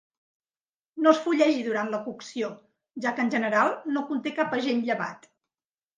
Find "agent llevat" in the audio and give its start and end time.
4.63-5.29